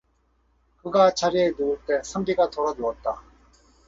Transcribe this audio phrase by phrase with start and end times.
[0.81, 3.21] 그가 자리에 누울 때 선비가 돌아누웠다.